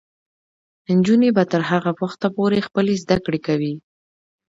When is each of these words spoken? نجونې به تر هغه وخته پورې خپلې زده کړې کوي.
نجونې 0.97 1.29
به 1.35 1.43
تر 1.51 1.61
هغه 1.71 1.91
وخته 2.01 2.27
پورې 2.35 2.65
خپلې 2.67 2.93
زده 3.03 3.17
کړې 3.25 3.39
کوي. 3.47 3.73